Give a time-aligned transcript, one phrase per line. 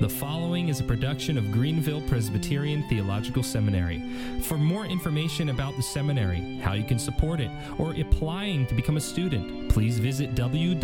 [0.00, 4.02] The following is a production of Greenville Presbyterian Theological Seminary.
[4.42, 8.96] For more information about the seminary, how you can support it, or applying to become
[8.96, 10.82] a student, please visit www.gpts.edu.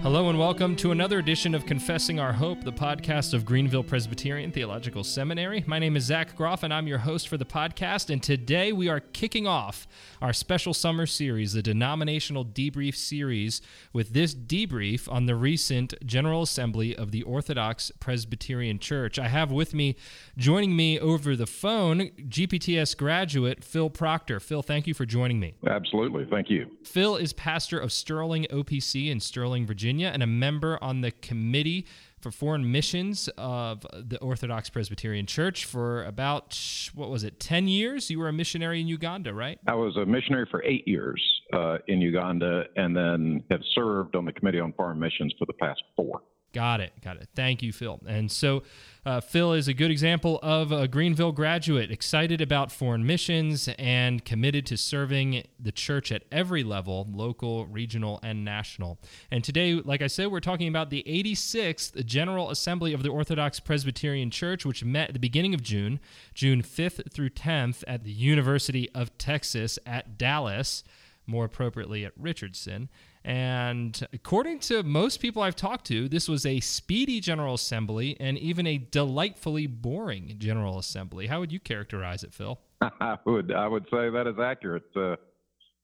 [0.00, 4.52] Hello and welcome to another edition of Confessing Our Hope, the podcast of Greenville Presbyterian
[4.52, 5.64] Theological Seminary.
[5.66, 8.08] My name is Zach Groff and I'm your host for the podcast.
[8.08, 9.88] And today we are kicking off
[10.22, 13.60] our special summer series, the denominational debrief series,
[13.92, 19.18] with this debrief on the recent General Assembly of the Orthodox Presbyterian Church.
[19.18, 19.96] I have with me,
[20.36, 24.38] joining me over the phone, GPTS graduate Phil Proctor.
[24.38, 25.54] Phil, thank you for joining me.
[25.66, 26.24] Absolutely.
[26.30, 26.70] Thank you.
[26.84, 29.87] Phil is pastor of Sterling OPC in Sterling, Virginia.
[29.88, 31.86] Virginia and a member on the committee
[32.20, 36.60] for foreign missions of the Orthodox Presbyterian Church for about,
[36.94, 38.10] what was it, 10 years?
[38.10, 39.58] You were a missionary in Uganda, right?
[39.66, 41.22] I was a missionary for eight years
[41.54, 45.54] uh, in Uganda and then have served on the Committee on Foreign Missions for the
[45.54, 46.20] past four.
[46.54, 46.92] Got it.
[47.04, 47.28] Got it.
[47.36, 48.00] Thank you, Phil.
[48.06, 48.62] And so,
[49.04, 54.24] uh, Phil is a good example of a Greenville graduate, excited about foreign missions and
[54.24, 58.98] committed to serving the church at every level local, regional, and national.
[59.30, 63.60] And today, like I said, we're talking about the 86th General Assembly of the Orthodox
[63.60, 66.00] Presbyterian Church, which met at the beginning of June,
[66.32, 70.82] June 5th through 10th, at the University of Texas at Dallas,
[71.26, 72.88] more appropriately at Richardson.
[73.24, 78.38] And according to most people I've talked to, this was a speedy General Assembly and
[78.38, 81.26] even a delightfully boring General Assembly.
[81.26, 82.58] How would you characterize it, Phil?
[82.80, 84.84] I would I would say that is accurate.
[84.96, 85.16] Uh,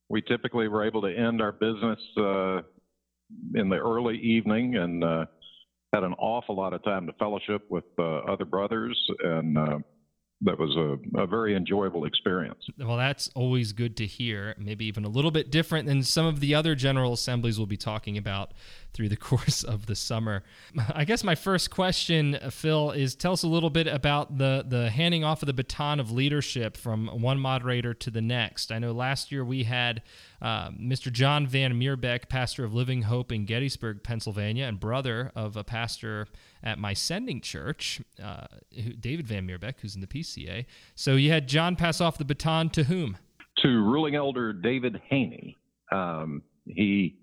[0.09, 2.61] we typically were able to end our business uh,
[3.55, 5.25] in the early evening and uh,
[5.93, 9.79] had an awful lot of time to fellowship with uh, other brothers and uh,
[10.45, 12.65] that was a, a, very enjoyable experience.
[12.77, 14.55] Well, that's always good to hear.
[14.57, 17.77] Maybe even a little bit different than some of the other general assemblies we'll be
[17.77, 18.51] talking about
[18.95, 20.43] through the course of the summer.
[20.93, 24.89] I guess my first question, Phil, is tell us a little bit about the the
[24.89, 28.71] handing off of the baton of leadership from one moderator to the next.
[28.71, 30.01] I know last year we had
[30.41, 31.11] uh, Mr.
[31.11, 36.27] John Van Meerbeke, pastor of Living Hope in Gettysburg, Pennsylvania, and brother of a pastor
[36.63, 38.47] at my sending church, uh,
[38.99, 40.65] David Van Meerbeke, who's in the PCA.
[40.95, 43.17] So you had John pass off the baton to whom?
[43.59, 45.57] To ruling elder David Haney.
[45.91, 47.17] Um, he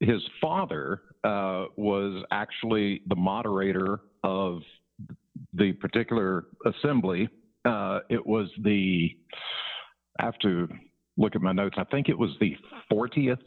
[0.00, 4.60] his father uh, was actually the moderator of
[5.54, 7.28] the particular assembly.
[7.64, 9.10] Uh, it was the,
[10.20, 10.68] I have to
[11.16, 12.56] look at my notes, I think it was the
[12.92, 13.38] 40th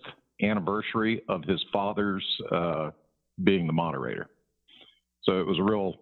[0.41, 2.89] anniversary of his father's uh,
[3.43, 4.27] being the moderator.
[5.23, 5.95] So it was a real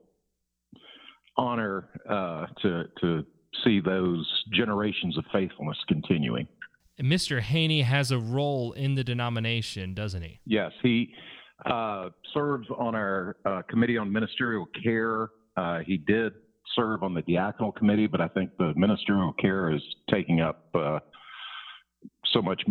[1.36, 3.26] honor uh, to, to
[3.64, 6.48] see those generations of faithfulness continuing.
[7.02, 7.42] Mr.
[7.42, 10.40] Haney has a role in the denomination, doesn't he?
[10.46, 11.14] Yes, he
[11.66, 15.30] uh, serves on our uh, committee on ministerial care.
[15.56, 16.34] Uh, he did
[16.76, 19.82] serve on the diaconal committee, but I think the ministerial care is
[20.12, 21.00] taking up uh,
[22.34, 22.64] so much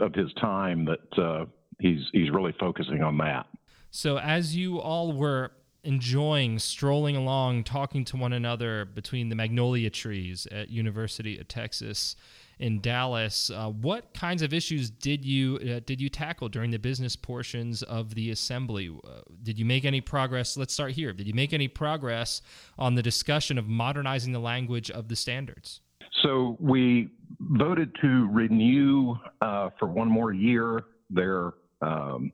[0.00, 1.44] of his time that uh,
[1.78, 3.46] he's he's really focusing on that.
[3.90, 5.52] So, as you all were
[5.82, 12.16] enjoying strolling along, talking to one another between the magnolia trees at University of Texas
[12.58, 13.50] in Dallas.
[13.50, 17.82] Uh, what kinds of issues did you uh, did you tackle during the business portions
[17.82, 18.88] of the assembly?
[18.88, 20.56] Uh, did you make any progress?
[20.56, 21.12] Let's start here.
[21.12, 22.42] Did you make any progress
[22.78, 25.80] on the discussion of modernizing the language of the standards?
[26.22, 31.52] So we voted to renew uh, for one more year their
[31.82, 32.32] um,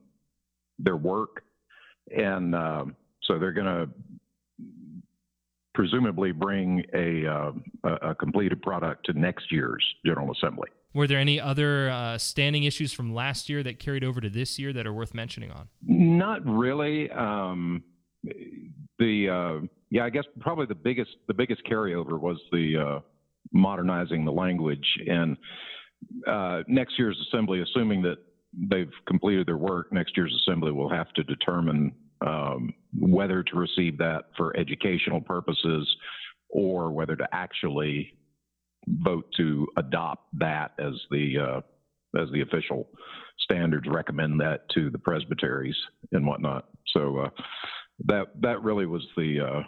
[0.79, 1.43] their work,
[2.17, 3.89] and um, so they're going to
[5.75, 7.53] presumably bring a, uh,
[8.03, 10.69] a completed product to next year's General Assembly.
[10.95, 14.59] Were there any other uh, standing issues from last year that carried over to this
[14.59, 15.69] year that are worth mentioning on?
[15.87, 17.11] Not really.
[17.11, 17.83] Um,
[18.99, 23.01] the uh, yeah, I guess probably the biggest the biggest carryover was the uh,
[23.53, 25.37] modernizing the language and
[26.27, 28.19] uh, next year's assembly, assuming that
[28.53, 31.93] they've completed their work, next year's assembly will have to determine
[32.25, 35.89] um, whether to receive that for educational purposes
[36.49, 38.13] or whether to actually
[38.87, 42.89] vote to adopt that as the uh, as the official
[43.39, 45.77] standards recommend that to the presbyteries
[46.13, 46.69] and whatnot.
[46.89, 47.31] So uh,
[48.07, 49.63] that that really was the uh,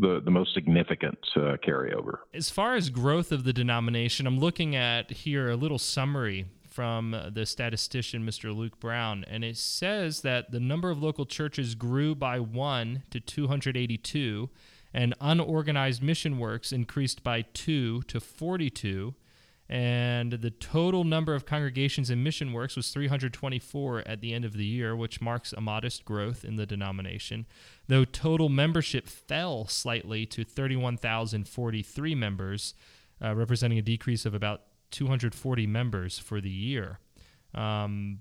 [0.00, 2.18] the the most significant uh, carryover.
[2.34, 6.46] As far as growth of the denomination, I'm looking at here a little summary
[6.76, 8.54] from the statistician, Mr.
[8.54, 13.18] Luke Brown, and it says that the number of local churches grew by one to
[13.18, 14.50] 282,
[14.92, 19.14] and unorganized mission works increased by two to 42,
[19.70, 24.52] and the total number of congregations in mission works was 324 at the end of
[24.52, 27.46] the year, which marks a modest growth in the denomination,
[27.88, 32.74] though total membership fell slightly to 31,043 members,
[33.24, 34.60] uh, representing a decrease of about
[34.90, 37.00] 240 members for the year.
[37.54, 38.20] Um,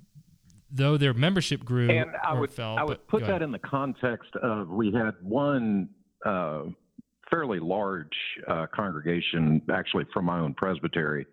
[0.71, 2.77] though their membership grew and I or would, fell.
[2.77, 5.89] I would put that in the context of we had one
[6.25, 6.63] uh,
[7.29, 8.07] fairly large
[8.47, 11.25] uh, congregation, actually from my own presbytery,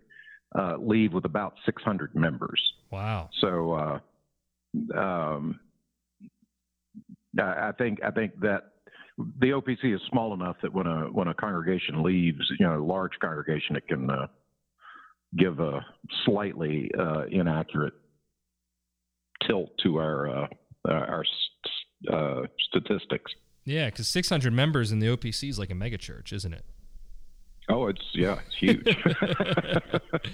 [0.57, 2.61] uh, leave with about 600 members.
[2.91, 3.29] Wow.
[3.41, 5.59] So uh, um,
[7.39, 8.73] I think I think that
[9.17, 12.83] the OPC is small enough that when a when a congregation leaves, you know, a
[12.83, 14.27] large congregation, it can uh,
[15.37, 15.85] give a
[16.25, 17.93] slightly uh, inaccurate
[19.47, 20.47] tilt to our uh,
[20.87, 21.25] our
[22.11, 23.31] uh, statistics.
[23.65, 26.65] Yeah, because 600 members in the OPC is like a megachurch, isn't it?
[27.69, 28.97] Oh, it's yeah, it's huge.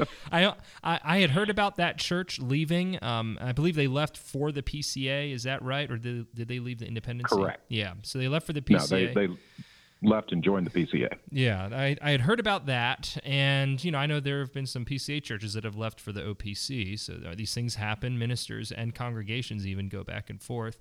[0.32, 0.46] I,
[0.84, 3.02] I, I had heard about that church leaving.
[3.04, 5.32] Um, I believe they left for the PCA.
[5.32, 7.32] Is that right, or did, did they leave the Independence?
[7.32, 7.62] Correct.
[7.70, 8.92] Yeah, so they left for the PCA.
[8.92, 9.34] No, they, they
[10.02, 11.14] left and joined the PCA.
[11.32, 14.66] Yeah, I, I had heard about that, and you know, I know there have been
[14.66, 16.98] some PCA churches that have left for the OPC.
[17.00, 18.18] So these things happen.
[18.18, 20.78] Ministers and congregations even go back and forth.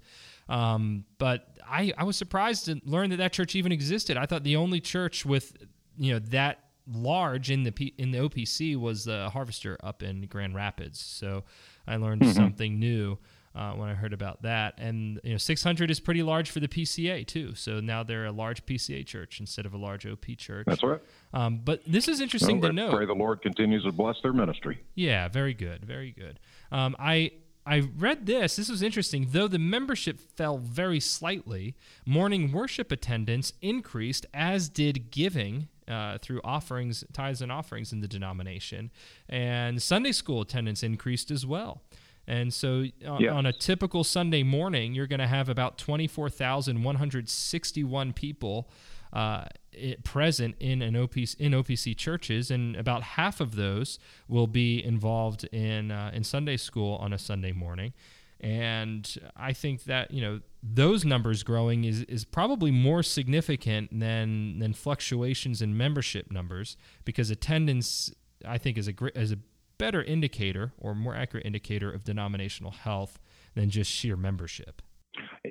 [0.49, 4.17] Um, but I, I was surprised to learn that that church even existed.
[4.17, 5.57] I thought the only church with
[5.97, 6.61] you know that
[6.91, 11.01] large in the P, in the OPC was the Harvester up in Grand Rapids.
[11.01, 11.45] So
[11.87, 12.33] I learned mm-hmm.
[12.33, 13.19] something new.
[13.59, 14.75] Uh, when I heard about that.
[14.79, 17.57] And you know, 600 is pretty large for the PCA too.
[17.57, 20.65] So now they're a large PCA church instead of a large OP church.
[20.65, 21.01] That's right.
[21.35, 22.97] Um, but this is interesting well, to know.
[22.97, 24.79] Pray the Lord continues to bless their ministry.
[24.95, 26.39] Yeah, very good, very good.
[26.71, 27.33] Um, I
[27.67, 28.55] I read this.
[28.55, 29.27] This was interesting.
[29.33, 31.75] Though the membership fell very slightly,
[32.07, 38.09] morning worship attendance increased, as did giving uh, through offerings, tithes and offerings in the
[38.09, 38.93] denomination,
[39.29, 41.83] and Sunday school attendance increased as well.
[42.29, 43.33] And so on, uh, yes.
[43.33, 48.69] on a typical Sunday morning, you're going to have about 24,161 people
[49.15, 53.99] uh, it, present in an OPC, in OPC churches, and about half of those
[54.29, 57.95] will be involved in uh, in Sunday school on a Sunday morning.
[58.41, 64.59] And I think that you know those numbers growing is, is probably more significant than
[64.59, 66.77] than fluctuations in membership numbers
[67.07, 68.13] because attendance
[68.47, 69.39] I think is a great is a
[69.79, 73.19] better indicator or more accurate indicator of denominational health
[73.55, 74.83] than just sheer membership.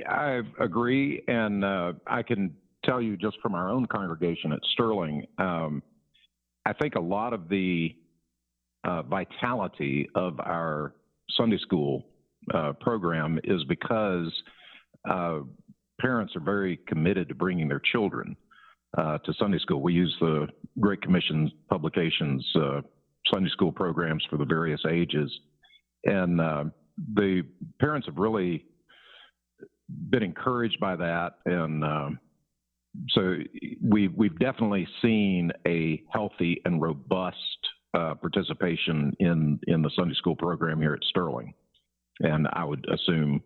[0.07, 5.25] I agree, and uh, I can tell you just from our own congregation at Sterling,
[5.37, 5.81] um,
[6.65, 7.95] I think a lot of the
[8.83, 10.93] uh, vitality of our
[11.37, 12.05] Sunday school
[12.53, 14.31] uh, program is because
[15.09, 15.39] uh,
[15.99, 18.35] parents are very committed to bringing their children
[18.97, 19.81] uh, to Sunday school.
[19.81, 20.47] We use the
[20.79, 22.81] Great Commission publications uh,
[23.31, 25.31] Sunday school programs for the various ages.
[26.05, 26.65] And uh,
[27.13, 27.43] the
[27.79, 28.65] parents have really
[30.09, 31.33] been encouraged by that.
[31.45, 32.19] And um,
[33.09, 33.37] so
[33.81, 37.37] we, we've definitely seen a healthy and robust
[37.93, 41.53] uh, participation in, in the Sunday school program here at Sterling.
[42.19, 43.41] And I would assume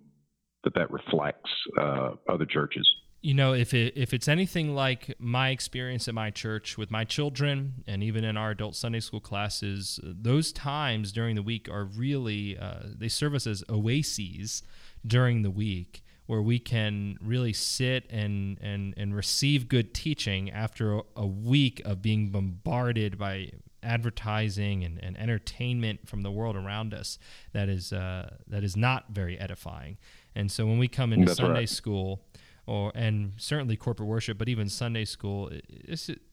[0.63, 1.49] that that reflects
[1.79, 2.87] uh, other churches
[3.21, 7.03] you know, if it if it's anything like my experience at my church with my
[7.03, 11.85] children, and even in our adult Sunday school classes, those times during the week are
[11.85, 14.63] really uh, they serve us as oases
[15.05, 20.97] during the week where we can really sit and and and receive good teaching after
[20.97, 23.51] a, a week of being bombarded by
[23.83, 27.17] advertising and, and entertainment from the world around us
[27.53, 29.97] that is uh, that is not very edifying.
[30.33, 31.69] And so when we come into That's Sunday right.
[31.69, 32.23] school
[32.65, 35.51] or and certainly corporate worship, but even Sunday school,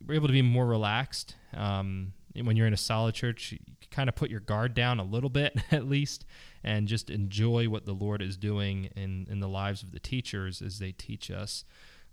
[0.07, 1.37] we're able to be more relaxed.
[1.55, 3.59] Um, when you're in a solid church, you
[3.91, 6.25] kind of put your guard down a little bit at least,
[6.63, 10.63] and just enjoy what the Lord is doing in in the lives of the teachers
[10.63, 11.65] as they teach us.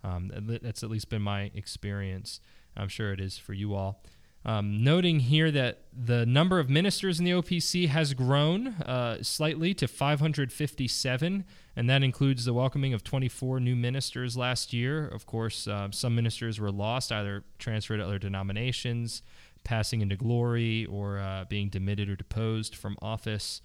[0.02, 0.30] Um,
[0.62, 2.40] that's at least been my experience.
[2.76, 4.02] I'm sure it is for you all.
[4.44, 9.74] Um, noting here that the number of ministers in the OPC has grown uh, slightly
[9.74, 11.44] to 557,
[11.76, 15.06] and that includes the welcoming of 24 new ministers last year.
[15.06, 19.22] Of course, uh, some ministers were lost, either transferred to other denominations,
[19.62, 23.60] passing into glory, or uh, being demitted or deposed from office.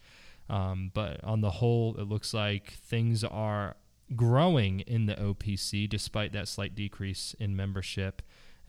[0.49, 3.77] Um, but on the whole, it looks like things are
[4.13, 8.21] growing in the OPC despite that slight decrease in membership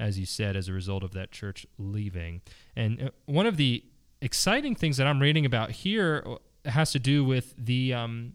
[0.03, 2.43] as you said, as a result of that church leaving.
[2.75, 3.85] And uh, one of the
[4.21, 8.35] exciting things that I'm reading about here uh, has to do with the um,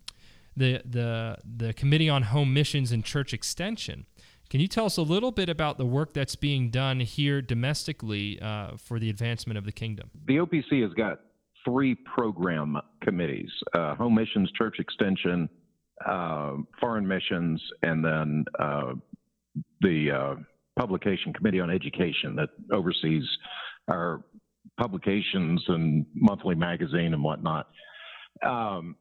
[0.58, 4.06] the the the Committee on Home Missions and Church Extension.
[4.50, 8.42] Can you tell us a little bit about the work that's being done here domestically
[8.42, 10.10] uh, for the advancement of the kingdom?
[10.26, 11.20] The OPC has got
[11.66, 15.50] three program committees uh, Home Missions, Church Extension,
[16.06, 18.94] uh, Foreign Missions, and then uh,
[19.82, 20.36] the uh,
[20.80, 23.24] Publication Committee on Education that oversees
[23.90, 24.24] our
[24.80, 27.68] publications and monthly magazine and whatnot.
[28.46, 28.96] Um,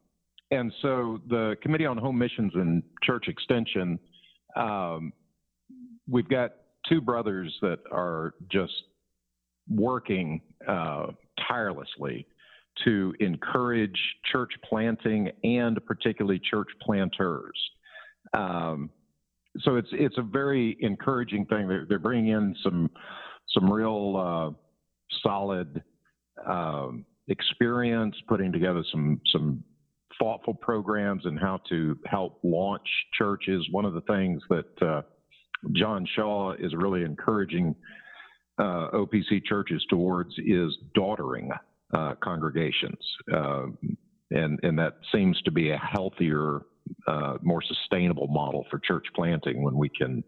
[0.51, 3.99] and so the Committee on Home Missions and Church Extension,
[4.55, 5.11] um,
[6.09, 6.51] we've got
[6.87, 8.73] two brothers that are just
[9.69, 11.07] working uh,
[11.47, 12.25] tirelessly
[12.85, 13.99] to encourage
[14.31, 17.57] church planting and particularly church planters.
[18.33, 18.89] Um,
[19.59, 21.67] so it's it's a very encouraging thing.
[21.67, 22.89] They're, they're bringing in some
[23.53, 25.81] some real uh, solid
[26.47, 29.63] um, experience, putting together some some
[30.19, 33.67] thoughtful programs and how to help launch churches.
[33.71, 35.01] One of the things that uh,
[35.73, 37.75] John Shaw is really encouraging
[38.59, 41.51] uh, OPC churches towards is daughtering
[41.93, 42.97] uh, congregations,
[43.33, 43.77] um,
[44.31, 46.61] and and that seems to be a healthier,
[47.07, 50.23] uh, more sustainable model for church planting when we can.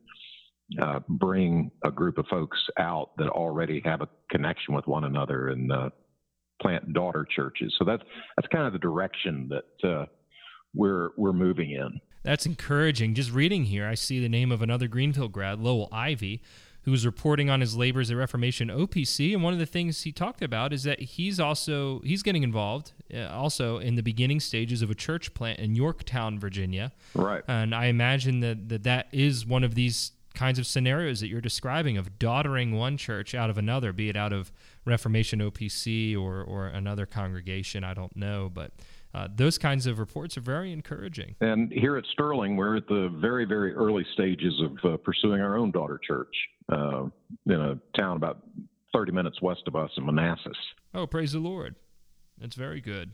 [0.79, 5.47] Uh, bring a group of folks out that already have a connection with one another
[5.47, 5.89] and uh,
[6.61, 7.73] plant daughter churches.
[7.77, 8.03] So that's
[8.35, 10.05] that's kind of the direction that uh,
[10.73, 11.99] we're we're moving in.
[12.23, 13.15] That's encouraging.
[13.15, 16.41] Just reading here, I see the name of another Greenville grad, Lowell Ivey,
[16.83, 19.33] who was reporting on his labors at Reformation OPC.
[19.33, 22.91] And one of the things he talked about is that he's also he's getting involved
[23.13, 26.91] uh, also in the beginning stages of a church plant in Yorktown, Virginia.
[27.13, 27.43] Right.
[27.47, 31.41] And I imagine that that, that is one of these kinds of scenarios that you're
[31.41, 34.53] describing of daughtering one church out of another, be it out of
[34.85, 38.49] Reformation OPC or, or another congregation, I don't know.
[38.51, 38.71] But
[39.13, 41.35] uh, those kinds of reports are very encouraging.
[41.41, 45.57] And here at Sterling, we're at the very, very early stages of uh, pursuing our
[45.57, 46.33] own daughter church
[46.71, 47.07] uh,
[47.45, 48.41] in a town about
[48.93, 50.57] 30 minutes west of us in Manassas.
[50.93, 51.75] Oh, praise the Lord.
[52.37, 53.11] That's very good.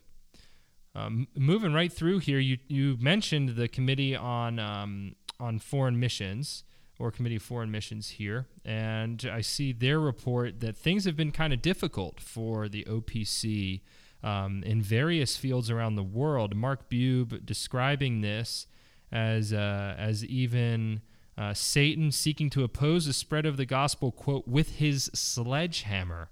[0.94, 6.63] Um, moving right through here, you, you mentioned the Committee on, um, on Foreign Missions
[6.97, 11.31] or Committee of Foreign Missions here, and I see their report that things have been
[11.31, 13.81] kind of difficult for the OPC
[14.23, 16.55] um, in various fields around the world.
[16.55, 18.67] Mark Bube describing this
[19.11, 21.01] as uh, as even
[21.37, 26.29] uh, Satan seeking to oppose the spread of the gospel, quote, with his sledgehammer,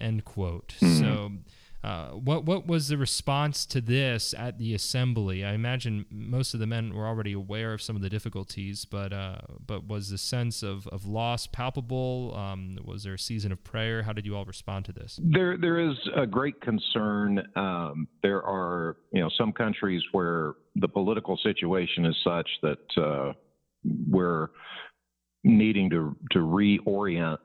[0.00, 0.74] end quote.
[0.80, 0.98] Mm-hmm.
[0.98, 1.32] So
[1.84, 5.44] uh, what what was the response to this at the assembly?
[5.44, 9.12] I imagine most of the men were already aware of some of the difficulties, but
[9.12, 12.34] uh, but was the sense of, of loss palpable?
[12.36, 14.02] Um, was there a season of prayer?
[14.02, 15.20] How did you all respond to this?
[15.22, 17.42] There there is a great concern.
[17.54, 23.32] Um, there are you know some countries where the political situation is such that uh,
[24.08, 24.48] we're
[25.44, 27.38] needing to to reorient.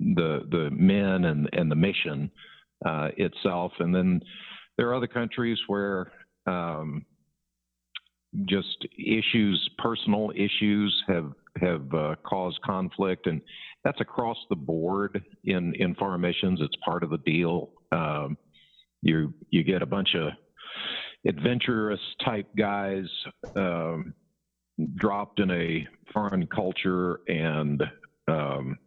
[0.00, 2.30] The the men and and the mission
[2.84, 3.72] uh, itself.
[3.78, 4.20] And then
[4.76, 6.10] there are other countries where
[6.46, 7.04] um,
[8.46, 13.40] just issues, personal issues, have have uh, caused conflict, and
[13.84, 16.60] that's across the board in in foreign missions.
[16.62, 17.72] It's part of the deal.
[17.92, 18.36] Um,
[19.02, 20.32] you you get a bunch of
[21.26, 23.04] adventurous type guys
[23.56, 24.14] um,
[24.94, 27.82] dropped in a foreign culture and
[28.28, 28.78] um,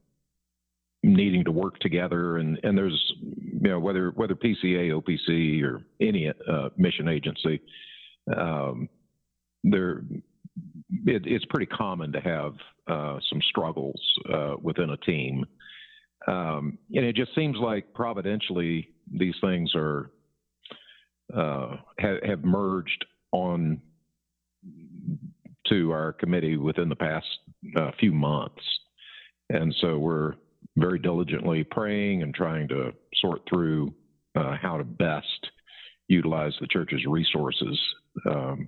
[1.03, 2.37] needing to work together.
[2.37, 7.61] And and there's you know whether whether PCA OPC or any uh, mission agency
[8.35, 8.89] um,
[9.63, 10.03] there
[11.05, 12.53] it, it's pretty common to have
[12.87, 15.45] uh, some struggles uh, within a team.
[16.27, 20.11] Um, and it just seems like providentially these things are
[21.35, 23.81] uh, have, have merged on
[25.67, 27.25] to our committee within the past
[27.75, 28.61] uh, few months.
[29.49, 30.33] And so we're
[30.75, 33.93] very diligently praying and trying to sort through
[34.35, 35.51] uh, how to best
[36.07, 37.79] utilize the church's resources
[38.29, 38.67] um,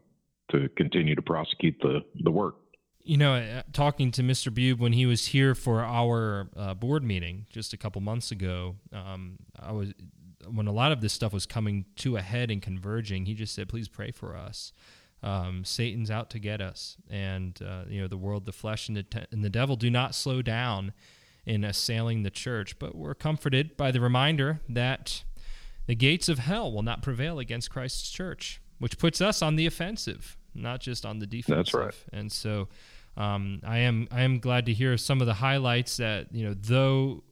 [0.52, 2.56] to continue to prosecute the, the work.
[3.04, 4.54] You know, uh, talking to Mr.
[4.54, 8.76] Bube when he was here for our uh, board meeting just a couple months ago,
[8.92, 9.94] um, I was
[10.48, 13.26] when a lot of this stuff was coming to a head and converging.
[13.26, 14.74] He just said, "Please pray for us."
[15.22, 18.98] Um, Satan's out to get us, and uh, you know the world, the flesh, and
[18.98, 20.92] the, te- and the devil do not slow down
[21.46, 25.24] in assailing the church, but we're comforted by the reminder that
[25.88, 29.66] the gates of hell will not prevail against Christ's church, which puts us on the
[29.66, 31.58] offensive, not just on the defensive.
[31.58, 31.96] That's right.
[32.12, 32.68] And so
[33.18, 36.56] um, I am I am glad to hear some of the highlights that you know
[36.60, 37.24] though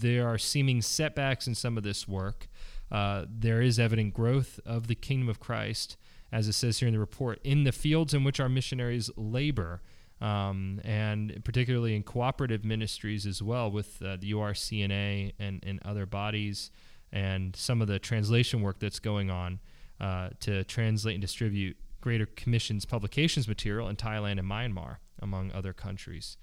[0.00, 2.48] there are seeming setbacks in some of this work,
[2.92, 5.96] uh, there is evident growth of the kingdom of Christ,
[6.30, 9.80] as it says here in the report, in the fields in which our missionaries labor
[10.24, 16.06] um, and particularly in cooperative ministries as well with uh, the URCNA and, and other
[16.06, 16.70] bodies,
[17.12, 19.60] and some of the translation work that's going on
[20.00, 25.74] uh, to translate and distribute Greater Commission's publications material in Thailand and Myanmar, among other
[25.74, 26.38] countries.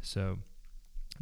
[0.00, 0.38] So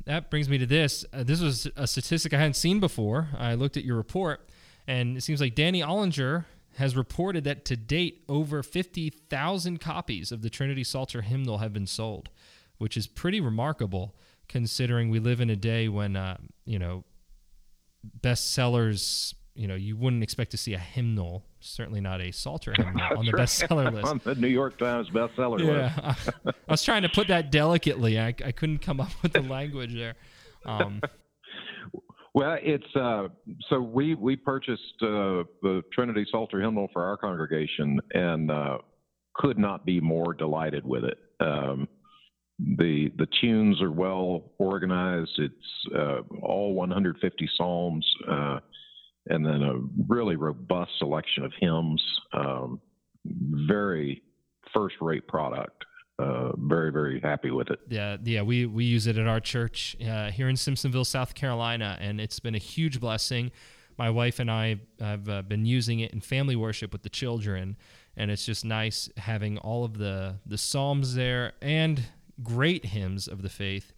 [0.05, 1.07] that brings me to this.
[1.15, 3.29] Uh, this was a statistic I hadn't seen before.
[3.39, 4.51] I looked at your report,
[4.87, 6.45] and it seems like Danny Olinger
[6.77, 11.87] has reported that to date, over 50,000 copies of the Trinity Psalter hymnal have been
[11.87, 12.31] sold,
[12.79, 14.15] which is pretty remarkable
[14.49, 17.05] considering we live in a day when, uh, you know,
[18.21, 23.07] bestsellers, you know, you wouldn't expect to see a hymnal, certainly not a Psalter hymnal
[23.19, 24.07] on the bestseller list.
[24.07, 25.93] on the New York Times bestseller yeah.
[26.07, 26.31] list.
[26.45, 28.19] I, I was trying to put that delicately.
[28.19, 30.15] I, I couldn't come up with the language there.
[30.65, 31.01] Um,
[32.35, 33.29] well, it's uh,
[33.69, 38.79] so we we purchased uh, the Trinity Psalter hymnal for our congregation and uh,
[39.35, 41.19] could not be more delighted with it.
[41.41, 41.89] Um,
[42.59, 45.33] the the tunes are well organized.
[45.39, 48.61] It's uh, all 150 psalms, uh,
[49.27, 49.75] and then a
[50.09, 52.03] really robust selection of hymns.
[52.33, 52.81] Um,
[53.27, 54.23] very
[54.73, 55.85] first rate product
[56.23, 57.81] uh, very very happy with it.
[57.89, 61.99] Yeah, yeah, we we use it at our church uh, here in Simpsonville, South Carolina,
[62.01, 63.51] and it's been a huge blessing.
[63.99, 67.77] My wife and I have uh, been using it in family worship with the children,
[68.17, 72.03] and it's just nice having all of the the psalms there and
[72.43, 73.93] great hymns of the faith,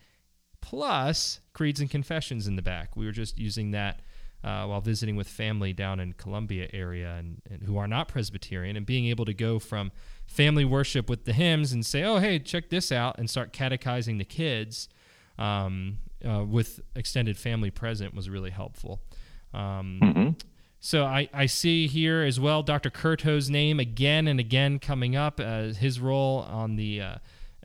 [0.61, 2.97] plus creeds and confessions in the back.
[2.97, 4.01] We were just using that
[4.43, 8.77] uh, while visiting with family down in Columbia area and, and, who are not Presbyterian,
[8.77, 9.91] and being able to go from
[10.27, 14.19] family worship with the hymns and say, "Oh, hey, check this out," and start catechizing
[14.19, 14.89] the kids
[15.39, 19.01] um, uh, with extended family present was really helpful.
[19.53, 20.31] Um, mm-hmm.
[20.81, 22.91] So I, I see here as well Dr.
[22.91, 27.15] Curto's name again and again coming up as his role on the uh,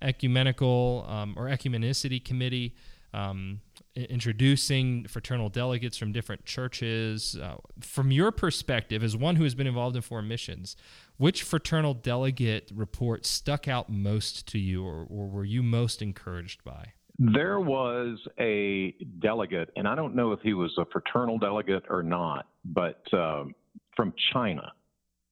[0.02, 2.76] ecumenical um, or ecumenicity committee.
[3.14, 3.62] Um,
[3.96, 7.36] introducing fraternal delegates from different churches.
[7.36, 10.78] Uh, from your perspective, as one who has been involved in foreign missions,
[11.20, 16.64] which fraternal delegate report stuck out most to you or, or were you most encouraged
[16.64, 16.94] by?
[17.20, 22.02] There was a delegate, and I don't know if he was a fraternal delegate or
[22.02, 23.54] not, but um,
[23.98, 24.72] from China.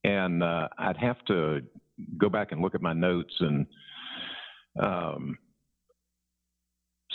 [0.04, 1.62] And uh, I'd have to
[2.18, 3.66] go back and look at my notes and
[4.82, 5.38] um,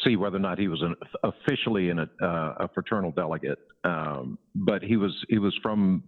[0.03, 3.59] see whether or not he was an, officially in a, uh, a fraternal delegate.
[3.85, 6.05] Um, but he was he was from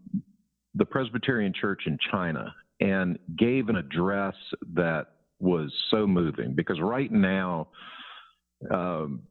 [0.74, 4.34] the Presbyterian Church in China and gave an address
[4.74, 5.06] that
[5.38, 7.68] was so moving because right now,
[8.70, 9.22] um,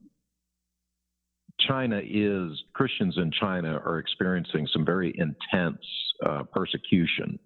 [1.60, 5.86] China is, Christians in China are experiencing some very intense
[6.26, 7.40] uh, persecution.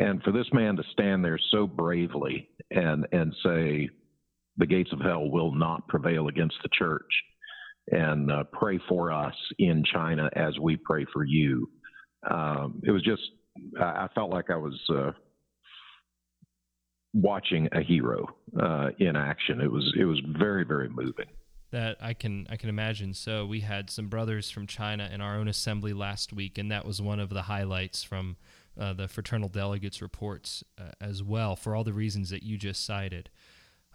[0.00, 3.90] And for this man to stand there so bravely and, and say,
[4.56, 7.10] the gates of hell will not prevail against the church,
[7.88, 11.68] and uh, pray for us in China as we pray for you.
[12.30, 13.22] Um, it was just,
[13.80, 15.12] I, felt like I was uh,
[17.12, 18.26] watching a hero
[18.60, 19.60] uh, in action.
[19.60, 21.26] It was it was very very moving.
[21.70, 23.14] That I can I can imagine.
[23.14, 26.84] So we had some brothers from China in our own assembly last week, and that
[26.84, 28.36] was one of the highlights from
[28.78, 32.84] uh, the fraternal delegates reports uh, as well, for all the reasons that you just
[32.84, 33.30] cited.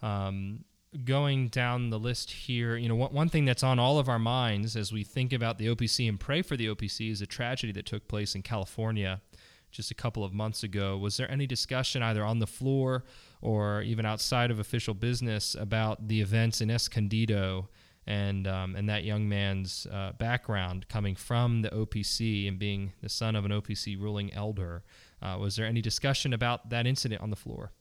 [0.02, 0.64] Um,
[1.04, 4.18] going down the list here, you know, one, one thing that's on all of our
[4.18, 7.72] minds as we think about the OPC and pray for the OPC is a tragedy
[7.72, 9.20] that took place in California
[9.70, 10.96] just a couple of months ago.
[10.98, 13.04] Was there any discussion either on the floor
[13.40, 17.68] or even outside of official business about the events in Escondido
[18.06, 23.08] and um, and that young man's uh, background coming from the OPC and being the
[23.08, 24.82] son of an OPC ruling elder?
[25.22, 27.72] Uh, was there any discussion about that incident on the floor?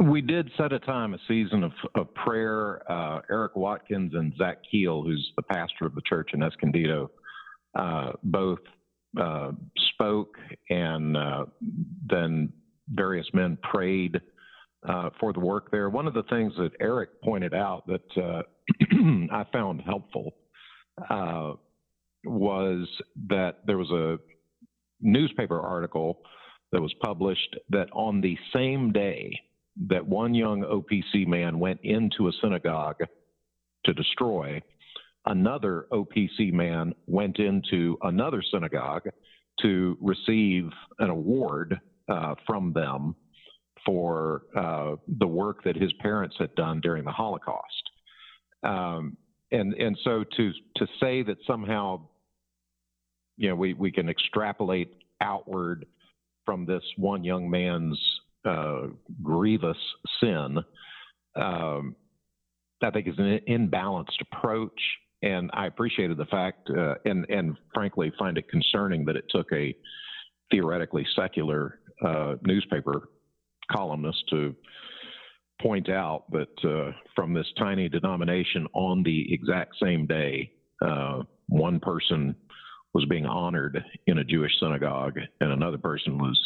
[0.00, 2.82] We did set a time, a season of, of prayer.
[2.90, 7.10] Uh, Eric Watkins and Zach Keele, who's the pastor of the church in Escondido,
[7.78, 8.58] uh, both
[9.20, 9.52] uh,
[9.92, 10.36] spoke,
[10.68, 11.44] and uh,
[12.08, 12.52] then
[12.88, 14.20] various men prayed
[14.88, 15.88] uh, for the work there.
[15.88, 18.42] One of the things that Eric pointed out that uh,
[19.32, 20.34] I found helpful
[22.26, 22.88] was
[23.28, 24.18] that there was a
[25.00, 26.20] newspaper article
[26.72, 29.30] that was published that on the same day
[29.88, 33.02] that one young OPC man went into a synagogue
[33.84, 34.62] to destroy,
[35.26, 39.08] another OPC man went into another synagogue
[39.60, 43.14] to receive an award uh, from them
[43.84, 47.90] for uh, the work that his parents had done during the Holocaust.
[48.62, 49.16] Um,
[49.52, 52.00] and and so to to say that somehow,
[53.36, 55.86] you know, we, we can extrapolate outward
[56.44, 57.98] from this one young man's
[58.44, 58.88] uh,
[59.22, 59.78] grievous
[60.20, 60.58] sin
[61.36, 61.96] um,
[62.82, 64.80] I think is an imbalanced approach.
[65.22, 69.50] And I appreciated the fact, uh, and and frankly, find it concerning that it took
[69.52, 69.74] a
[70.50, 73.08] theoretically secular uh, newspaper
[73.72, 74.54] columnist to
[75.62, 80.50] point out that uh, from this tiny denomination on the exact same day,
[80.84, 82.34] uh, one person
[82.92, 86.38] was being honored in a Jewish synagogue and another person was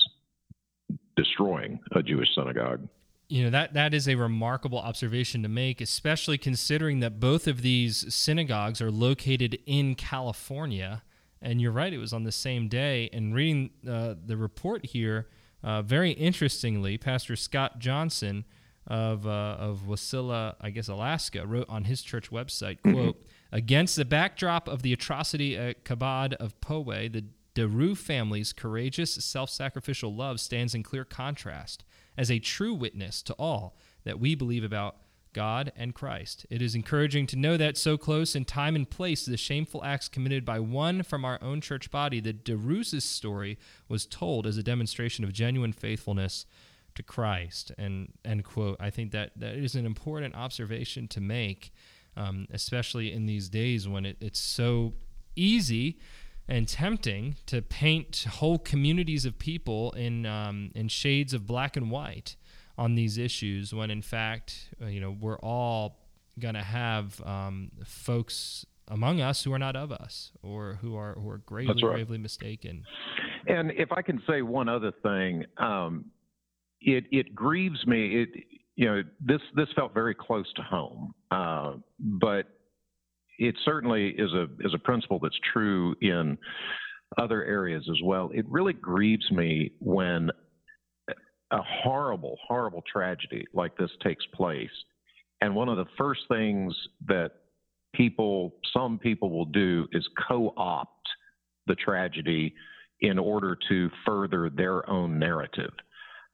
[1.19, 2.89] destroying a Jewish synagogue.
[3.29, 7.61] You know that that is a remarkable observation to make, especially considering that both of
[7.61, 11.03] these synagogues are located in California.
[11.43, 13.11] And you're right; it was on the same day.
[13.13, 15.29] And reading uh, the report here,
[15.63, 18.45] uh, very interestingly, Pastor Scott Johnson
[18.87, 22.95] of uh, of Wasilla, I guess Alaska, wrote on his church website, mm-hmm.
[22.95, 27.25] "quote Against the backdrop of the atrocity at Chabad of Poway, the
[27.59, 31.85] DeRue family's courageous, self-sacrificial love stands in clear contrast
[32.17, 34.97] as a true witness to all that we believe about."
[35.35, 36.47] God and Christ.
[36.51, 39.85] It is encouraging to know that so close in time and place to the shameful
[39.85, 44.57] acts committed by one from our own church body, the DeRue's story was told as
[44.57, 46.47] a demonstration of genuine faithfulness
[46.95, 47.73] to Christ.
[47.79, 48.79] And end quote.
[48.81, 51.73] I think that that is an important observation to make,
[52.17, 54.95] um, especially in these days when it, it's so
[55.37, 56.01] easy
[56.49, 61.91] and tempting to paint whole communities of people in um, in shades of black and
[61.91, 62.37] white
[62.77, 65.99] on these issues, when in fact, uh, you know, we're all
[66.39, 71.29] gonna have um, folks among us who are not of us or who are who
[71.29, 71.95] are gravely right.
[71.95, 72.85] gravely mistaken.
[73.47, 76.07] And if I can say one other thing, um,
[76.81, 78.23] it it grieves me.
[78.23, 78.29] It
[78.77, 82.47] you know this this felt very close to home, uh, but
[83.39, 86.37] it certainly is a is a principle that's true in
[87.17, 88.31] other areas as well.
[88.35, 90.31] It really grieves me when
[91.51, 94.71] a horrible horrible tragedy like this takes place,
[95.41, 96.75] and one of the first things
[97.07, 97.33] that
[97.95, 101.09] people some people will do is co-opt
[101.67, 102.55] the tragedy
[103.01, 105.71] in order to further their own narrative.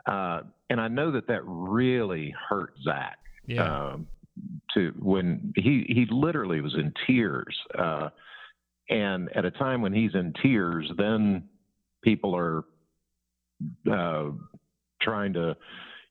[0.06, 0.40] Uh,
[0.70, 3.18] and I know that that really hurt Zach.
[3.46, 3.92] Yeah.
[3.92, 4.06] Um,
[4.74, 8.08] to when he he literally was in tears, uh,
[8.90, 11.44] and at a time when he's in tears, then
[12.02, 12.64] people are
[13.90, 14.30] uh,
[15.00, 15.56] trying to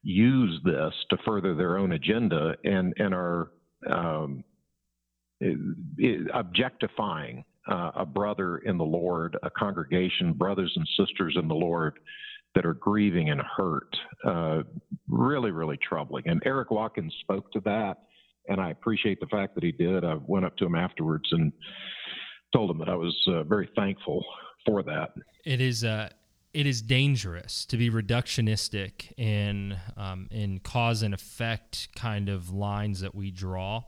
[0.04, 3.52] use this to further their own agenda and and are
[3.90, 4.44] um,
[6.34, 12.00] objectifying uh, a brother in the Lord, a congregation, brothers and sisters in the Lord,
[12.56, 13.96] that are grieving and hurt.
[14.26, 14.64] Uh,
[15.08, 16.28] really, really troubling.
[16.28, 18.04] And Eric Watkins spoke to that,
[18.48, 20.04] and I appreciate the fact that he did.
[20.04, 21.52] I went up to him afterwards and
[22.54, 24.24] told him that I was uh, very thankful
[24.66, 25.14] for that.
[25.46, 25.84] It is.
[25.84, 26.10] Uh,
[26.54, 33.00] it is dangerous to be reductionistic in um, in cause and effect kind of lines
[33.02, 33.82] that we draw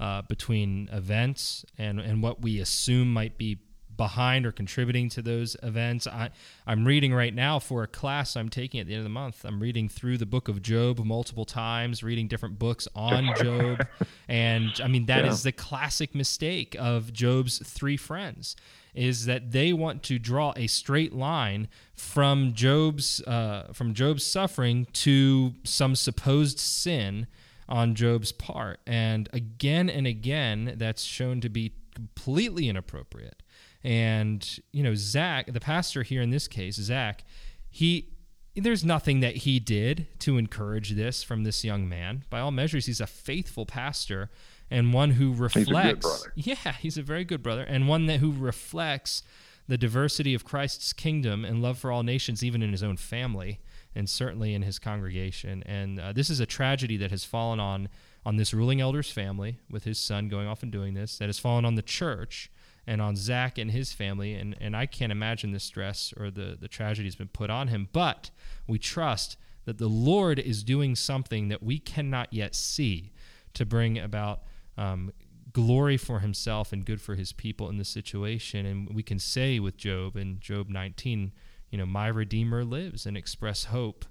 [0.00, 3.58] uh, between events and and what we assume might be
[3.96, 6.06] behind or contributing to those events.
[6.06, 6.30] I,
[6.66, 9.44] I'm reading right now for a class I'm taking at the end of the month.
[9.44, 13.86] I'm reading through the book of Job multiple times, reading different books on Job.
[14.28, 15.30] And I mean, that yeah.
[15.30, 18.56] is the classic mistake of Job's three friends
[18.94, 24.86] is that they want to draw a straight line from Job's uh, from Job's suffering
[24.94, 27.26] to some supposed sin
[27.68, 28.80] on Job's part.
[28.86, 33.42] And again and again, that's shown to be completely inappropriate.
[33.86, 37.22] And, you know, Zach, the pastor here in this case, Zach,
[37.70, 38.08] he
[38.56, 42.24] there's nothing that he did to encourage this from this young man.
[42.28, 44.28] By all measures, he's a faithful pastor
[44.72, 48.32] and one who reflects he's Yeah, he's a very good brother and one that who
[48.32, 49.22] reflects
[49.68, 53.60] the diversity of Christ's kingdom and love for all nations even in his own family
[53.94, 55.62] and certainly in his congregation.
[55.64, 57.88] And uh, this is a tragedy that has fallen on
[58.24, 61.38] on this ruling elder's family with his son going off and doing this that has
[61.38, 62.50] fallen on the church
[62.86, 64.34] and on Zach and his family.
[64.34, 67.68] And, and I can't imagine the stress or the, the tragedy has been put on
[67.68, 67.88] him.
[67.92, 68.30] But
[68.66, 73.12] we trust that the Lord is doing something that we cannot yet see
[73.54, 74.42] to bring about
[74.78, 75.12] um,
[75.52, 78.64] glory for himself and good for his people in this situation.
[78.64, 81.32] And we can say with Job in Job 19,
[81.70, 84.04] you know, my Redeemer lives and express hope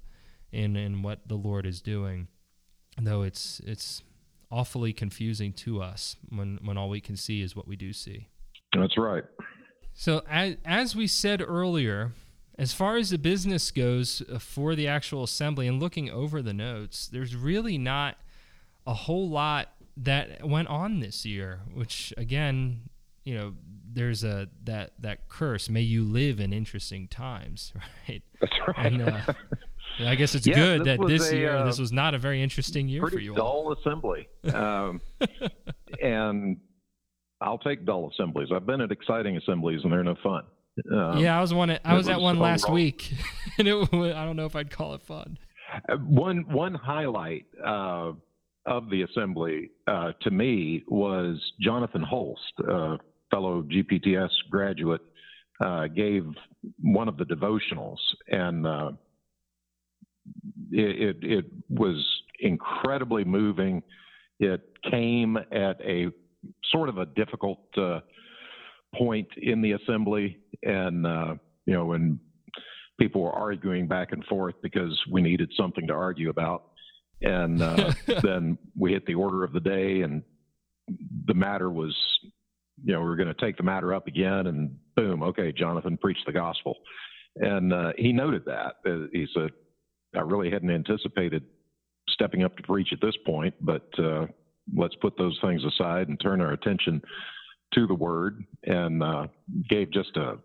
[0.52, 2.28] in, in what the Lord is doing.
[3.00, 4.02] Though it's, it's
[4.50, 8.28] awfully confusing to us when, when all we can see is what we do see.
[8.72, 9.24] That's right.
[9.94, 12.12] So, as, as we said earlier,
[12.58, 16.52] as far as the business goes uh, for the actual assembly and looking over the
[16.52, 18.16] notes, there's really not
[18.86, 22.82] a whole lot that went on this year, which again,
[23.24, 23.54] you know,
[23.92, 27.72] there's a that that curse, may you live in interesting times,
[28.08, 28.22] right?
[28.40, 28.92] That's right.
[28.92, 29.32] And, uh,
[30.00, 32.42] I guess it's good this that this a, year uh, this was not a very
[32.42, 33.64] interesting year for you all.
[33.64, 34.28] dull assembly.
[34.52, 35.00] Um,
[36.02, 36.58] and
[37.40, 38.48] I'll take dull assemblies.
[38.54, 40.42] I've been at exciting assemblies, and they're no fun.
[40.92, 41.70] Um, yeah, I was one.
[41.70, 42.74] I it was at one so last wrong.
[42.74, 43.12] week,
[43.58, 45.38] and it, I don't know if I'd call it fun.
[45.88, 48.12] Uh, One one highlight uh,
[48.66, 52.98] of the assembly uh, to me was Jonathan Holst, a
[53.30, 55.00] fellow GPTS graduate,
[55.60, 56.24] uh, gave
[56.80, 58.90] one of the devotionals, and uh,
[60.70, 62.04] it, it it was
[62.40, 63.82] incredibly moving.
[64.38, 66.08] It came at a
[66.70, 68.00] sort of a difficult uh,
[68.94, 71.34] point in the assembly, and uh,
[71.66, 72.20] you know when
[72.98, 76.64] people were arguing back and forth because we needed something to argue about.
[77.22, 80.22] And uh, then we hit the order of the day, and
[81.26, 81.94] the matter was,
[82.84, 85.96] you know, we were going to take the matter up again, and boom, okay, Jonathan
[85.96, 86.76] preached the gospel.
[87.36, 88.76] And uh, he noted that.
[89.12, 89.50] He said,
[90.14, 91.44] I really hadn't anticipated
[92.08, 94.26] stepping up to preach at this point, but uh,
[94.74, 97.02] let's put those things aside and turn our attention
[97.74, 99.26] to the word and uh,
[99.68, 100.38] gave just a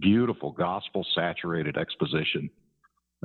[0.00, 2.50] beautiful gospel saturated exposition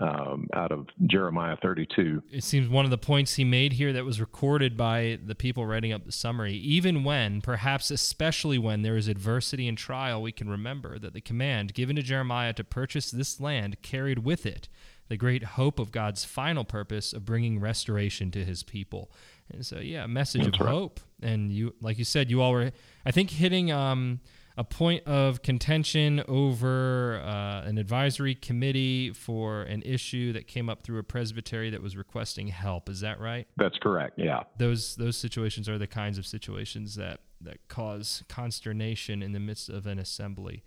[0.02, 2.24] um, out of Jeremiah 32.
[2.32, 5.66] It seems one of the points he made here that was recorded by the people
[5.66, 6.54] writing up the summary.
[6.54, 11.22] Even when, perhaps especially when there is adversity and trial, we can remember that the
[11.22, 14.68] command given to Jeremiah to purchase this land carried with it
[15.10, 19.12] the great hope of God's final purpose of bringing restoration to his people.
[19.52, 20.74] And so, yeah, a message That's of right.
[20.74, 21.00] hope.
[21.22, 22.72] And you, like you said, you all were,
[23.06, 24.20] I think, hitting um,
[24.58, 30.84] a point of contention over uh, an advisory committee for an issue that came up
[30.84, 32.90] through a presbytery that was requesting help.
[32.90, 33.48] Is that right?
[33.58, 34.20] That's correct.
[34.20, 34.44] Yeah.
[34.58, 39.70] Those those situations are the kinds of situations that that cause consternation in the midst
[39.70, 40.64] of an assembly.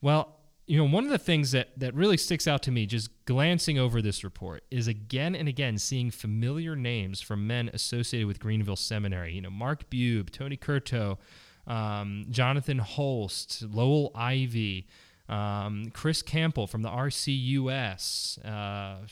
[0.00, 0.37] Well,
[0.68, 3.78] you know, one of the things that that really sticks out to me just glancing
[3.78, 8.76] over this report is again and again seeing familiar names from men associated with Greenville
[8.76, 9.32] Seminary.
[9.32, 11.16] You know, Mark Bube, Tony Curto,
[11.66, 14.86] um, Jonathan Holst, Lowell Ivey,
[15.26, 19.06] um, Chris Campbell from the RCUS, uh,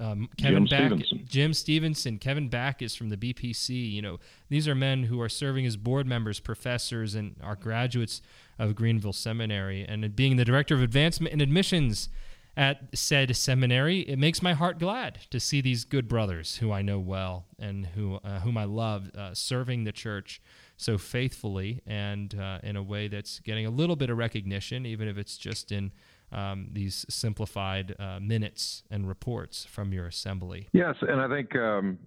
[0.00, 1.26] um, Kevin Jim Back, Stevenson.
[1.28, 3.92] Jim Stevenson, Kevin Backus from the BPC.
[3.92, 8.22] You know, these are men who are serving as board members, professors, and are graduates
[8.58, 9.84] of Greenville Seminary.
[9.86, 12.08] And being the director of advancement and admissions
[12.56, 16.82] at said seminary, it makes my heart glad to see these good brothers who I
[16.82, 20.40] know well and who uh, whom I love uh, serving the church
[20.76, 25.08] so faithfully and uh, in a way that's getting a little bit of recognition, even
[25.08, 25.92] if it's just in
[26.32, 30.68] um, these simplified uh, minutes and reports from your assembly.
[30.72, 31.98] Yes, and I think um,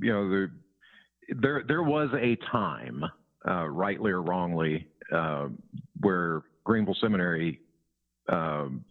[0.00, 0.50] you know the,
[1.40, 3.04] there there was a time,
[3.48, 5.48] uh, rightly or wrongly, uh,
[6.00, 7.60] where Greenville Seminary
[8.28, 8.84] um,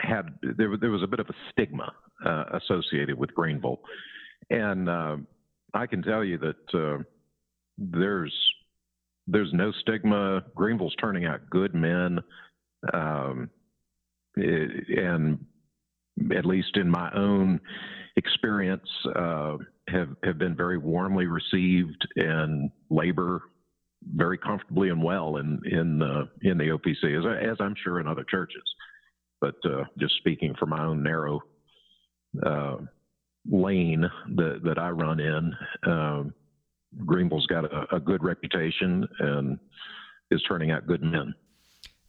[0.00, 1.92] had there, there was a bit of a stigma
[2.24, 3.80] uh, associated with Greenville,
[4.50, 5.16] and uh,
[5.72, 7.02] I can tell you that uh,
[7.78, 8.34] there's
[9.26, 10.44] there's no stigma.
[10.54, 12.20] Greenville's turning out good men,
[12.92, 13.50] um,
[14.36, 15.44] and
[16.36, 17.60] at least in my own
[18.16, 19.56] experience, uh,
[19.88, 23.42] have have been very warmly received and labor
[24.14, 28.06] very comfortably and well in in uh, in the OPC, as, as I'm sure in
[28.06, 28.62] other churches.
[29.40, 31.40] But uh, just speaking from my own narrow
[32.44, 32.76] uh,
[33.50, 35.52] lane that that I run in,
[35.86, 36.34] um,
[37.04, 39.58] Greenville's got a, a good reputation and
[40.30, 41.34] is turning out good men.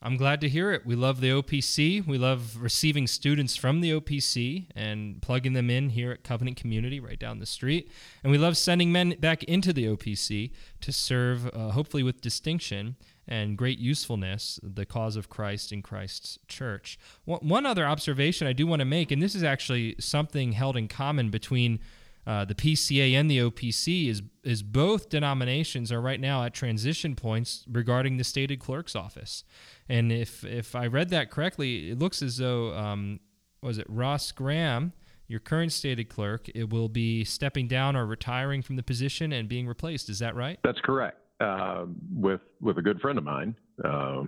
[0.06, 0.86] I'm glad to hear it.
[0.86, 2.06] We love the OPC.
[2.06, 7.00] We love receiving students from the OPC and plugging them in here at Covenant Community
[7.00, 7.90] right down the street.
[8.24, 12.98] And we love sending men back into the OPC to serve, uh, hopefully with distinction
[13.28, 17.00] and great usefulness, the cause of Christ in Christ's church.
[17.24, 20.78] One, one other observation I do want to make, and this is actually something held
[20.78, 21.80] in common between
[22.28, 27.16] uh, the PCA and the OPC is is both denominations are right now at transition
[27.16, 29.44] points regarding the stated clerk's office,
[29.88, 33.20] and if if I read that correctly, it looks as though um,
[33.62, 34.94] was it Ross Graham,
[35.28, 39.50] your current stated clerk, it will be stepping down or retiring from the position and
[39.50, 40.10] being replaced.
[40.10, 40.60] Is that right?
[40.64, 41.20] That's correct.
[41.40, 44.24] Uh, with with a good friend of mine uh,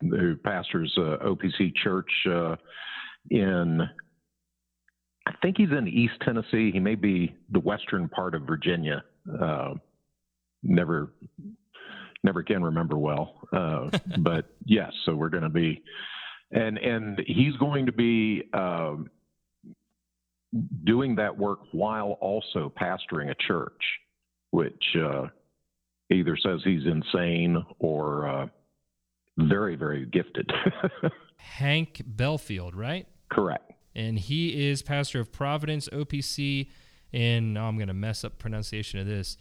[0.00, 2.56] who pastors uh, OPC Church uh,
[3.30, 3.80] in,
[5.26, 6.70] I think he's in East Tennessee.
[6.72, 9.04] He may be the western part of Virginia.
[9.40, 9.74] Uh,
[10.62, 11.12] never
[12.22, 14.92] never can remember well, uh, but yes.
[15.04, 15.82] So we're going to be,
[16.50, 18.44] and and he's going to be.
[18.52, 19.10] Um,
[20.84, 23.80] doing that work while also pastoring a church,
[24.50, 25.26] which uh,
[26.10, 28.46] either says he's insane or uh,
[29.38, 30.50] very, very gifted.
[31.36, 33.06] Hank Belfield, right?
[33.30, 33.69] Correct.
[33.94, 36.68] And he is pastor of Providence OPC
[37.12, 39.36] in, oh, I'm going to mess up pronunciation of this,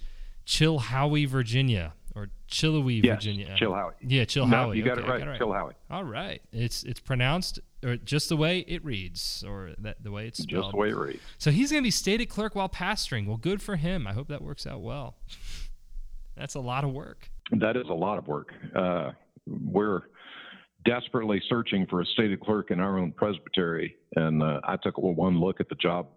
[0.46, 3.56] Chilhowie, Virginia or Chillowy, yes, Virginia.
[3.60, 3.94] Chilhowie.
[4.02, 4.50] Yeah, Chilhowie.
[4.50, 5.20] No, you got okay, it right.
[5.20, 5.40] Got it right.
[5.40, 5.74] Chilhowie.
[5.90, 6.42] All right.
[6.52, 10.64] It's it's pronounced or just the way it reads or that the way it's spelled.
[10.64, 11.22] Just the way it reads.
[11.38, 13.28] So he's going to be stated clerk while pastoring.
[13.28, 14.08] Well, good for him.
[14.08, 15.16] I hope that works out well.
[16.36, 17.30] That's a lot of work.
[17.52, 18.54] That is a lot of work.
[18.76, 19.12] Uh,
[19.46, 20.04] we're
[20.86, 25.39] desperately searching for a stated clerk in our own presbytery, and uh, I took one
[25.39, 26.08] look at the job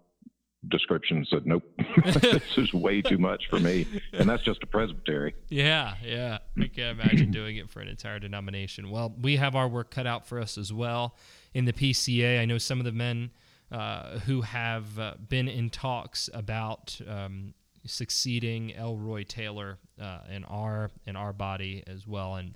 [0.69, 1.65] description and said, "Nope,
[2.05, 5.35] this is way too much for me." And that's just a presbytery.
[5.49, 6.39] Yeah, yeah.
[6.57, 8.91] I can't imagine doing it for an entire denomination.
[8.91, 11.17] Well, we have our work cut out for us as well
[11.55, 12.41] in the PCA.
[12.41, 13.31] I know some of the men
[13.71, 18.97] uh, who have uh, been in talks about um, succeeding L.
[18.97, 22.55] Roy Taylor uh, in our in our body as well, and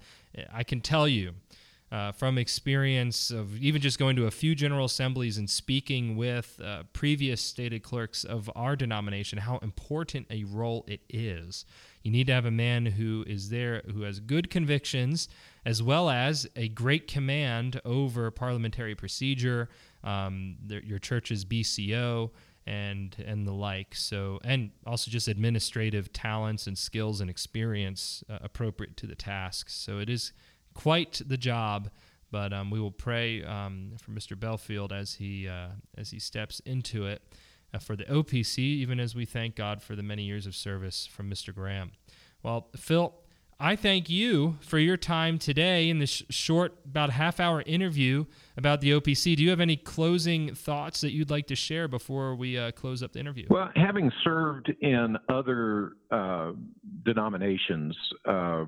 [0.52, 1.32] I can tell you
[1.92, 6.60] uh, from experience of even just going to a few general assemblies and speaking with
[6.62, 11.64] uh, previous stated clerks of our denomination how important a role it is.
[12.02, 15.28] You need to have a man who is there who has good convictions
[15.64, 19.68] as well as a great command over parliamentary procedure,
[20.02, 22.30] um, the, your church's BCO.
[22.68, 28.38] And, and the like so and also just administrative talents and skills and experience uh,
[28.42, 30.32] appropriate to the task so it is
[30.76, 31.90] quite the job.
[32.30, 34.38] But um, we will pray um, for Mr.
[34.38, 37.22] Belfield as he uh, as he steps into it
[37.72, 41.06] uh, for the OPC, even as we thank God for the many years of service
[41.06, 41.54] from Mr.
[41.54, 41.92] Graham.
[42.42, 43.14] Well, Phil,
[43.58, 48.26] I thank you for your time today in this short, about half hour interview
[48.58, 49.34] about the OPC.
[49.34, 53.02] Do you have any closing thoughts that you'd like to share before we uh, close
[53.02, 53.46] up the interview?
[53.48, 56.52] Well, having served in other uh,
[57.04, 58.66] denominations, uh,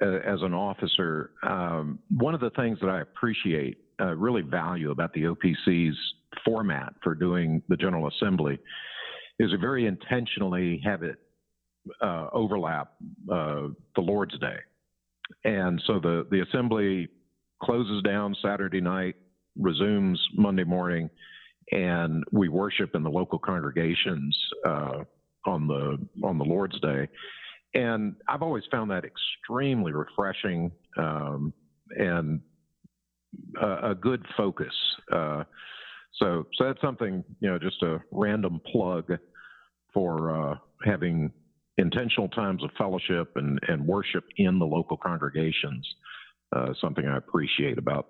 [0.00, 5.12] as an officer, um, one of the things that I appreciate, uh, really value about
[5.12, 5.96] the OPC's
[6.44, 8.58] format for doing the General Assembly
[9.40, 11.16] is to very intentionally have it
[12.00, 12.92] uh, overlap
[13.30, 14.56] uh, the Lord's Day.
[15.44, 17.08] And so the, the assembly
[17.62, 19.16] closes down Saturday night,
[19.58, 21.10] resumes Monday morning,
[21.72, 25.02] and we worship in the local congregations uh,
[25.46, 27.08] on the on the Lord's Day
[27.74, 31.52] and I've always found that extremely refreshing um,
[31.90, 32.40] and
[33.60, 34.74] a, a, good focus.
[35.12, 35.44] Uh,
[36.14, 39.12] so, so that's something you know, just a random plug
[39.92, 40.54] for uh,
[40.84, 41.30] having
[41.76, 45.86] intentional times of fellowship and, and worship in the local congregations.
[46.54, 48.08] Uh, something I appreciate about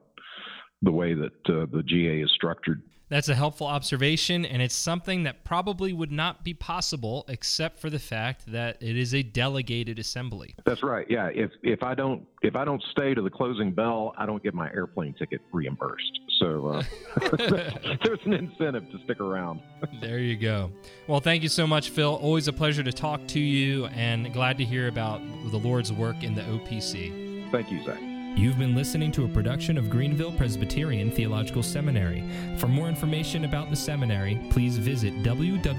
[0.82, 2.82] the way that uh, the GA is structured.
[3.08, 7.88] That's a helpful observation, and it's something that probably would not be possible except for
[7.88, 10.54] the fact that it is a delegated assembly.
[10.64, 11.06] That's right.
[11.08, 11.30] Yeah.
[11.32, 14.54] If if I don't if I don't stay to the closing bell, I don't get
[14.54, 16.20] my airplane ticket reimbursed.
[16.38, 16.82] So uh,
[18.04, 19.60] there's an incentive to stick around.
[20.00, 20.70] there you go.
[21.06, 22.14] Well, thank you so much, Phil.
[22.14, 26.22] Always a pleasure to talk to you, and glad to hear about the Lord's work
[26.22, 27.50] in the OPC.
[27.50, 28.07] Thank you, Zach.
[28.38, 32.22] You've been listening to a production of Greenville Presbyterian Theological Seminary.
[32.56, 35.78] For more information about the seminary, please visit www.gpts.edu.